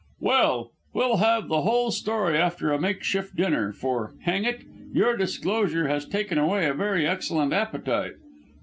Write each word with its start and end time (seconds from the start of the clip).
"Well, 0.19 0.71
we'll 0.95 1.17
have 1.17 1.47
the 1.47 1.61
whole 1.61 1.91
story 1.91 2.35
after 2.35 2.71
a 2.73 2.81
makeshift 2.81 3.35
dinner, 3.35 3.71
for, 3.71 4.15
hang 4.23 4.45
it, 4.45 4.63
your 4.91 5.15
disclosure 5.15 5.87
has 5.89 6.07
taken 6.07 6.39
away 6.39 6.65
a 6.65 6.73
very 6.73 7.05
excellent 7.05 7.53
appetite. 7.53 8.13